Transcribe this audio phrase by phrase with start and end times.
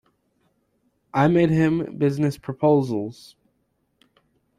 [1.13, 3.35] I made him business proposals.